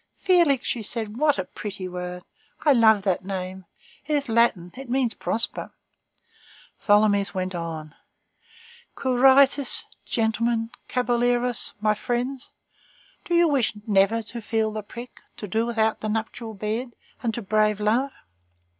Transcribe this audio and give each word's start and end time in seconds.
"Félix," 0.25 0.65
said 0.87 1.07
she, 1.09 1.13
"what 1.13 1.37
a 1.37 1.43
pretty 1.45 1.87
word! 1.87 2.23
I 2.65 2.73
love 2.73 3.03
that 3.03 3.23
name. 3.23 3.65
It 4.07 4.15
is 4.15 4.29
Latin; 4.29 4.71
it 4.75 4.89
means 4.89 5.13
prosper." 5.13 5.69
Tholomyès 6.87 7.35
went 7.35 7.53
on:— 7.53 7.93
"Quirites, 8.95 9.85
gentlemen, 10.07 10.71
caballeros, 10.87 11.75
my 11.81 11.93
friends. 11.93 12.49
Do 13.25 13.35
you 13.35 13.47
wish 13.47 13.73
never 13.85 14.23
to 14.23 14.41
feel 14.41 14.71
the 14.71 14.81
prick, 14.81 15.19
to 15.37 15.47
do 15.47 15.67
without 15.67 15.99
the 15.99 16.09
nuptial 16.09 16.55
bed, 16.55 16.93
and 17.21 17.31
to 17.35 17.43
brave 17.43 17.79
love? 17.79 18.09